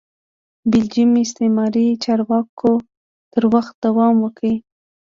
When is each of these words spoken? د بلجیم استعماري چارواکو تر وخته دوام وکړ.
د 0.63 0.63
بلجیم 0.71 1.11
استعماري 1.25 1.87
چارواکو 2.03 2.71
تر 3.33 3.43
وخته 3.53 3.77
دوام 3.85 4.15
وکړ. 4.21 4.51